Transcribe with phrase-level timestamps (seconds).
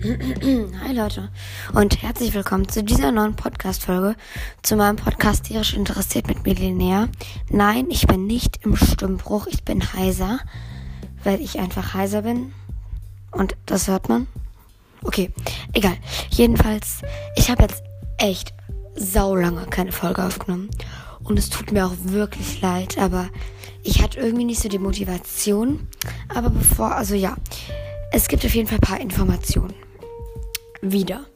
[0.82, 1.28] Hi Leute
[1.74, 4.16] und herzlich willkommen zu dieser neuen Podcast-Folge
[4.62, 7.10] zu meinem Podcast Tierisch interessiert mit Millinär.
[7.50, 10.38] Nein, ich bin nicht im Stimmbruch, ich bin heiser,
[11.22, 12.54] weil ich einfach heiser bin
[13.30, 14.26] und das hört man.
[15.02, 15.32] Okay,
[15.74, 15.98] egal.
[16.30, 17.02] Jedenfalls,
[17.36, 17.82] ich habe jetzt
[18.16, 18.54] echt
[18.94, 20.70] saulange keine Folge aufgenommen
[21.24, 23.28] und es tut mir auch wirklich leid, aber
[23.82, 25.88] ich hatte irgendwie nicht so die Motivation.
[26.34, 27.36] Aber bevor, also ja,
[28.12, 29.74] es gibt auf jeden Fall ein paar Informationen.
[30.82, 31.26] Wieder.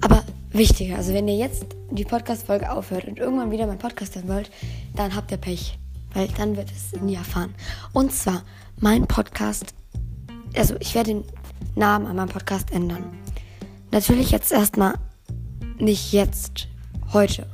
[0.00, 4.28] Aber wichtiger, also wenn ihr jetzt die Podcast-Folge aufhört und irgendwann wieder meinen Podcast hören
[4.28, 4.50] wollt,
[4.94, 5.78] dann habt ihr Pech.
[6.14, 7.54] Weil dann wird es nie erfahren.
[7.92, 8.42] Und zwar,
[8.78, 9.74] mein Podcast,
[10.56, 11.24] also ich werde den
[11.74, 13.04] Namen an meinem Podcast ändern.
[13.90, 14.94] Natürlich jetzt erstmal
[15.78, 16.68] nicht jetzt,
[17.12, 17.46] heute,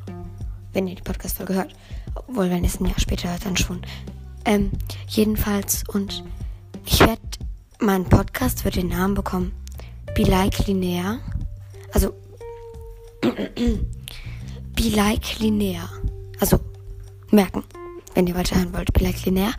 [0.72, 1.74] wenn ihr die Podcast-Folge hört.
[2.14, 3.82] Obwohl, wenn ihr es ein Jahr später hört, dann schon.
[4.44, 4.70] Ähm,
[5.08, 6.24] jedenfalls, und
[6.84, 7.20] ich werde,
[7.80, 9.52] mein Podcast wird den Namen bekommen.
[10.18, 11.20] Be Like Linear.
[11.92, 12.12] Also,
[13.20, 15.88] Be Like Linear.
[16.40, 16.58] Also,
[17.30, 17.62] merken,
[18.14, 19.54] wenn ihr weiterhören wollt, Be Like Linear.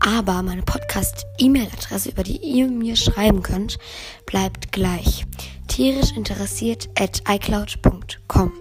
[0.00, 3.78] Aber meine Podcast-E-Mail-Adresse, über die ihr mir schreiben könnt,
[4.26, 5.24] bleibt gleich.
[5.66, 8.52] Tierisch interessiert at icloud.com.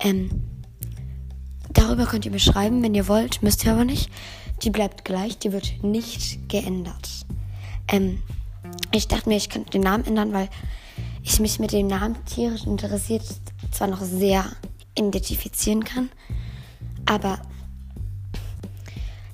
[0.00, 0.42] Ähm,
[1.72, 4.10] darüber könnt ihr mir schreiben, wenn ihr wollt, müsst ihr aber nicht.
[4.64, 7.26] Die bleibt gleich, die wird nicht geändert.
[7.86, 8.24] Ähm,
[8.92, 10.48] ich dachte mir, ich könnte den Namen ändern, weil
[11.22, 13.22] ich mich mit dem Namen tierisch interessiert
[13.70, 14.44] zwar noch sehr
[14.94, 16.10] identifizieren kann,
[17.06, 17.40] aber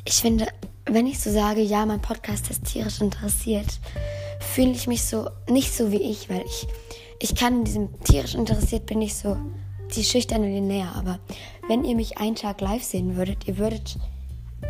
[0.04, 0.46] ich finde,
[0.86, 3.80] wenn ich so sage, ja, mein Podcast ist tierisch interessiert,
[4.40, 6.66] fühle ich mich so nicht so wie ich, weil ich
[7.22, 9.36] ich kann in diesem tierisch interessiert bin ich so
[9.94, 11.18] die schüchterne Linnea, aber
[11.68, 13.98] wenn ihr mich einen Tag live sehen würdet, ihr würdet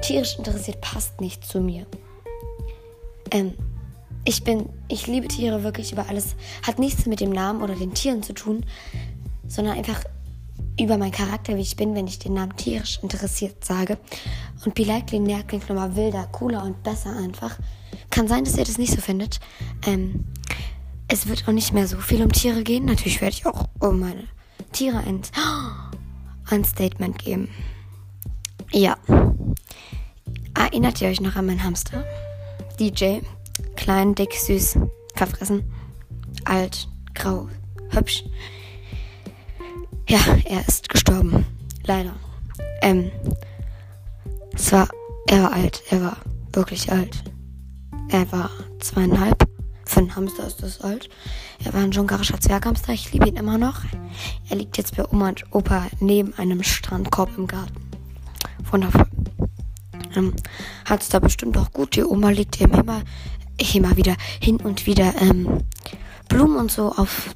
[0.02, 1.86] tierisch interessiert passt nicht zu mir.
[3.30, 3.54] Ähm,
[4.24, 6.34] ich bin, ich liebe Tiere wirklich über alles.
[6.66, 8.64] Hat nichts mit dem Namen oder den Tieren zu tun,
[9.48, 10.04] sondern einfach
[10.78, 13.98] über meinen Charakter, wie ich bin, wenn ich den Namen tierisch interessiert sage.
[14.64, 17.59] Und Be Like Linear klingt nochmal wilder, cooler und besser einfach.
[18.10, 19.41] Kann sein, dass ihr das nicht so findet.
[19.86, 20.25] Ähm,
[21.09, 22.84] es wird auch nicht mehr so viel um Tiere gehen.
[22.84, 24.25] Natürlich werde ich auch um meine
[24.72, 25.22] Tiere ein,
[26.50, 27.48] ein Statement geben.
[28.72, 28.97] Ja.
[30.54, 32.04] Erinnert ihr euch noch an meinen Hamster?
[32.78, 33.20] DJ.
[33.80, 34.76] Klein, dick, süß,
[35.14, 35.64] verfressen.
[36.44, 37.48] Alt, grau,
[37.88, 38.24] hübsch.
[40.06, 41.46] Ja, er ist gestorben.
[41.84, 42.12] Leider.
[42.82, 43.10] Ähm.
[44.52, 44.86] Es war.
[45.28, 45.82] Er war alt.
[45.88, 46.18] Er war
[46.52, 47.24] wirklich alt.
[48.10, 49.48] Er war zweieinhalb.
[49.86, 51.08] Für einen Hamster ist das alt.
[51.64, 52.92] Er war ein jungarischer Zwerghamster.
[52.92, 53.80] Ich liebe ihn immer noch.
[54.50, 57.80] Er liegt jetzt bei Oma und Opa neben einem Strandkorb im Garten.
[58.70, 59.06] Wundervoll.
[60.14, 60.34] Ähm,
[60.84, 61.97] Hat es da bestimmt auch gut.
[61.97, 63.02] Die Oma legt ihm immer,
[63.60, 65.65] immer wieder hin und wieder ähm,
[66.28, 67.34] Blumen und so auf,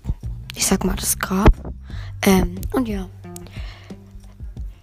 [0.54, 1.52] ich sag mal, das Grab.
[2.22, 3.08] Ähm, und ja.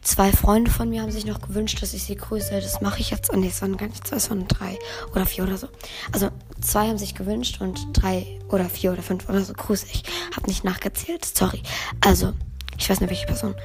[0.02, 2.60] Zwei Freunde von mir haben sich noch gewünscht, dass ich sie grüße.
[2.60, 3.32] Das mache ich jetzt.
[3.32, 4.78] Oh, nee, es waren gar nicht zwei, es waren drei
[5.14, 5.68] oder vier oder so.
[6.12, 6.30] Also
[6.60, 10.04] zwei haben sich gewünscht und drei oder vier oder fünf oder so grüße ich.
[10.36, 11.62] Hab nicht nachgezählt, sorry.
[12.02, 12.34] Also,
[12.78, 13.56] ich weiß nicht, welche Person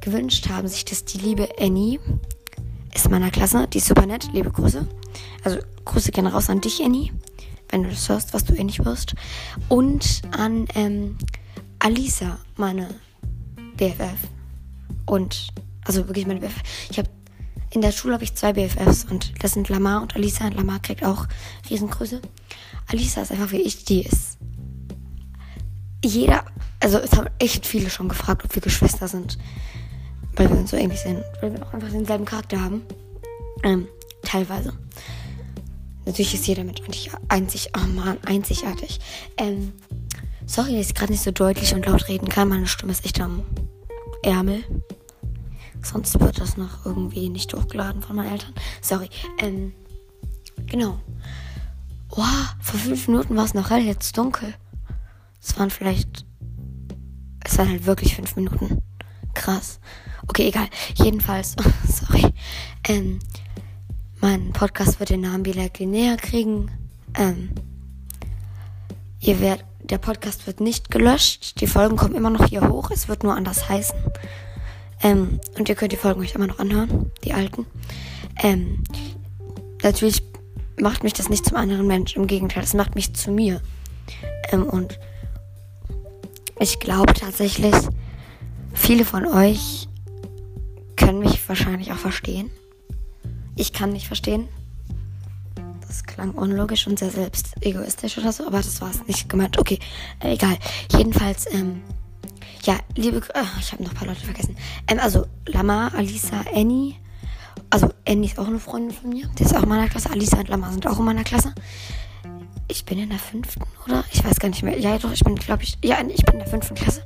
[0.00, 2.00] gewünscht haben sich das die liebe Annie
[2.94, 3.66] ist meiner Klasse.
[3.68, 4.28] Die ist super nett.
[4.32, 4.86] Liebe Grüße.
[5.42, 7.12] Also Grüße gehen raus an dich, Annie,
[7.68, 9.14] wenn du das hörst, was du eh nicht wirst.
[9.68, 11.18] Und an ähm,
[11.80, 12.88] Alisa, meine
[13.76, 14.16] BFF.
[15.06, 15.48] Und,
[15.84, 16.62] also wirklich meine BFF.
[16.90, 17.10] Ich habe
[17.70, 20.46] in der Schule habe ich zwei BFFs und das sind Lamar und Alisa.
[20.46, 21.26] Und Lamar kriegt auch
[21.68, 22.22] Riesengrüße.
[22.86, 24.38] Alisa ist einfach wie ich, die ist.
[26.04, 26.44] Jeder,
[26.80, 29.38] also es haben echt viele schon gefragt, ob wir Geschwister sind
[30.36, 32.82] weil wir uns so ähnlich sind, weil wir auch einfach denselben Charakter haben.
[33.62, 33.88] Ähm,
[34.22, 34.72] teilweise.
[36.06, 36.80] Natürlich ist jeder Mensch
[37.28, 39.00] einzig, oh man, einzigartig.
[39.38, 39.72] Ähm,
[40.46, 42.48] sorry, dass ich gerade nicht so deutlich und laut reden kann.
[42.48, 43.42] Meine Stimme ist echt am
[44.22, 44.64] Ärmel.
[45.82, 48.54] Sonst wird das noch irgendwie nicht hochgeladen von meinen Eltern.
[48.80, 49.08] Sorry.
[49.38, 49.72] Ähm,
[50.66, 50.98] genau.
[52.10, 54.54] Wow, vor fünf Minuten war es noch hell, jetzt dunkel.
[55.42, 56.24] Es waren vielleicht.
[57.44, 58.83] Es waren halt wirklich fünf Minuten.
[59.44, 59.78] Krass.
[60.26, 60.68] Okay, egal.
[60.94, 61.54] Jedenfalls,
[61.86, 62.32] sorry.
[62.88, 63.18] Ähm,
[64.22, 66.70] mein Podcast wird den Namen wieder näher kriegen.
[67.14, 67.50] Ähm,
[69.20, 71.60] ihr werdet, der Podcast wird nicht gelöscht.
[71.60, 72.90] Die Folgen kommen immer noch hier hoch.
[72.90, 73.98] Es wird nur anders heißen.
[75.02, 77.66] Ähm, und ihr könnt die Folgen euch immer noch anhören, die alten.
[78.42, 78.82] Ähm,
[79.82, 80.22] natürlich
[80.80, 82.16] macht mich das nicht zum anderen Mensch.
[82.16, 83.60] Im Gegenteil, es macht mich zu mir.
[84.52, 84.98] Ähm, und
[86.58, 87.74] ich glaube tatsächlich,
[88.84, 89.88] viele von euch
[90.96, 92.50] können mich wahrscheinlich auch verstehen.
[93.56, 94.46] Ich kann nicht verstehen.
[95.86, 99.58] Das klang unlogisch und sehr selbst egoistisch oder so, aber das war es nicht gemeint.
[99.58, 99.78] Okay,
[100.20, 100.58] äh, egal.
[100.92, 101.80] Jedenfalls, ähm,
[102.64, 104.54] ja, liebe, äh, ich habe noch ein paar Leute vergessen.
[104.86, 106.96] Ähm, also Lama, Alisa, Annie.
[107.70, 109.30] Also Annie ist auch eine Freundin von mir.
[109.38, 110.10] Die ist auch in meiner Klasse.
[110.10, 111.54] Alisa und Lama sind auch in meiner Klasse.
[112.68, 114.04] Ich bin in der fünften, oder?
[114.12, 114.78] Ich weiß gar nicht mehr.
[114.78, 117.02] Ja, doch, ich bin, glaube ich, ja, ich bin in der fünften Klasse.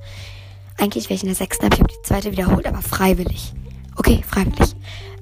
[0.79, 3.53] Eigentlich wäre ich in der sechsten, aber ich habe die zweite wiederholt, aber freiwillig.
[3.97, 4.77] Okay, freiwillig.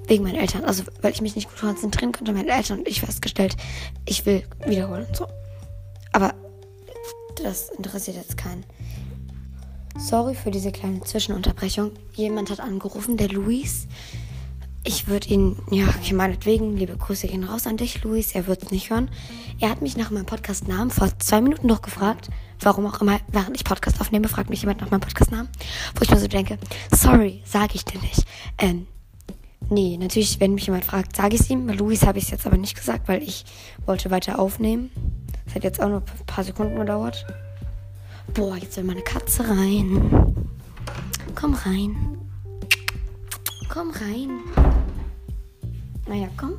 [0.07, 0.65] Wegen meinen Eltern.
[0.65, 3.57] Also, weil ich mich nicht gut konzentrieren konnte, meine Eltern und ich festgestellt,
[4.05, 5.07] ich will wiederholen.
[5.13, 5.27] So.
[6.13, 6.35] Aber
[7.43, 8.65] das interessiert jetzt keinen.
[9.99, 11.93] Sorry für diese kleine Zwischenunterbrechung.
[12.15, 13.87] Jemand hat angerufen, der Luis.
[14.85, 18.35] Ich würde ihn, ja, okay, meinetwegen, liebe Grüße gehen raus an dich, Luis.
[18.35, 19.11] Er wird es nicht hören.
[19.59, 22.29] Er hat mich nach meinem Podcast-Namen vor zwei Minuten noch gefragt.
[22.61, 25.49] Warum auch immer, während ich Podcast aufnehme, fragt mich jemand nach meinem Podcast-Namen.
[25.95, 26.59] Wo ich mir so denke,
[26.95, 28.25] sorry, sage ich dir nicht.
[28.59, 28.87] Ähm,
[29.69, 31.67] Nee, natürlich, wenn mich jemand fragt, sage ich es ihm.
[31.67, 33.45] Bei Luis habe ich es jetzt aber nicht gesagt, weil ich
[33.85, 34.91] wollte weiter aufnehmen.
[35.45, 37.27] Das hat jetzt auch nur ein paar Sekunden gedauert.
[38.33, 40.37] Boah, jetzt will meine Katze rein.
[41.35, 41.97] Komm rein.
[43.69, 44.41] Komm rein.
[46.07, 46.55] Naja, komm.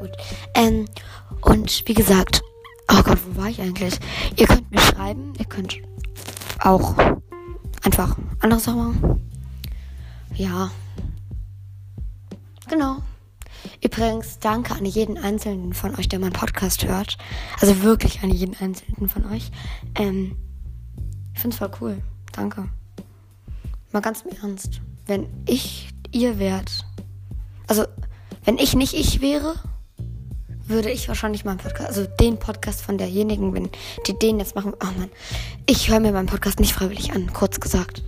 [0.00, 0.10] Gut.
[0.54, 0.86] Ähm,
[1.42, 2.42] und wie gesagt,
[2.88, 3.98] oh Gott, wo war ich eigentlich?
[4.36, 5.76] Ihr könnt mir schreiben, ihr könnt
[6.60, 6.96] auch
[7.82, 9.30] einfach andere Sachen machen.
[10.34, 10.70] Ja,
[12.72, 13.02] Genau.
[13.82, 17.18] Übrigens, danke an jeden einzelnen von euch, der meinen Podcast hört.
[17.60, 19.50] Also wirklich an jeden einzelnen von euch.
[19.94, 20.36] Ähm,
[21.34, 22.02] ich find's voll cool.
[22.32, 22.70] Danke.
[23.92, 24.80] Mal ganz im Ernst.
[25.04, 26.86] Wenn ich ihr wärt,
[27.66, 27.84] also
[28.46, 29.56] wenn ich nicht ich wäre,
[30.72, 33.70] würde ich wahrscheinlich meinen Podcast, also den Podcast von derjenigen, wenn
[34.06, 35.10] die den jetzt machen, oh Mann,
[35.66, 38.02] ich höre mir meinen Podcast nicht freiwillig an, kurz gesagt.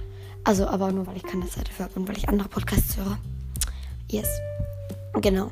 [0.45, 3.19] Also aber nur, weil ich keine Zeit dafür habe und weil ich andere Podcasts höre.
[4.11, 4.29] Yes.
[5.15, 5.51] Genau.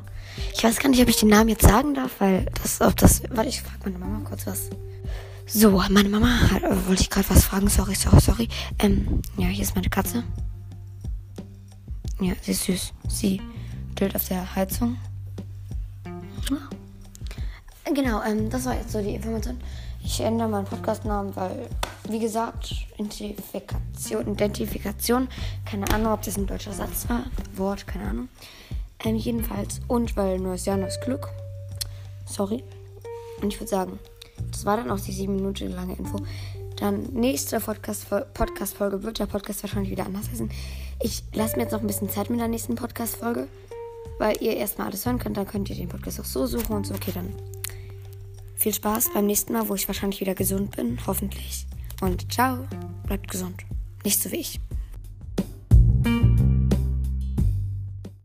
[0.55, 3.23] Ich weiß gar nicht, ob ich den Namen jetzt sagen darf, weil das, ob das.
[3.31, 4.71] Warte, ich frage meine Mama kurz was.
[5.47, 7.69] So, meine Mama hat, äh, wollte ich gerade was fragen.
[7.69, 8.49] Sorry, sorry, sorry.
[8.79, 10.25] Ähm, ja, hier ist meine Katze.
[12.21, 12.93] Ja, sie ist süß.
[13.09, 13.41] Sie
[13.99, 14.97] chillt auf der Heizung.
[16.51, 16.57] Ja.
[17.85, 19.61] Genau, ähm, das war jetzt so die Information.
[20.05, 21.69] Ich ändere meinen Podcast-Namen, weil,
[22.09, 25.29] wie gesagt, Identifikation, Identifikation,
[25.65, 27.25] keine Ahnung, ob das ein deutscher Satz war,
[27.55, 28.29] Wort, keine Ahnung.
[29.05, 31.29] Ähm, jedenfalls, und weil neues Jahr, neues Glück.
[32.27, 32.63] Sorry.
[33.41, 33.99] Und ich würde sagen,
[34.51, 36.19] das war dann auch die sieben Minuten lange Info.
[36.77, 40.51] Dann nächste Podcast-Folge Podcast wird der Podcast wahrscheinlich wieder anders heißen.
[41.01, 43.49] Ich lasse mir jetzt noch ein bisschen Zeit mit der nächsten Podcast-Folge,
[44.19, 45.37] weil ihr erstmal alles hören könnt.
[45.37, 46.95] Dann könnt ihr den Podcast auch so suchen und so.
[46.95, 47.33] Okay, dann
[48.63, 51.67] viel Spaß beim nächsten Mal, wo ich wahrscheinlich wieder gesund bin, hoffentlich.
[52.01, 52.67] Und ciao,
[53.07, 53.65] bleibt gesund.
[54.05, 54.61] Nicht so wie ich.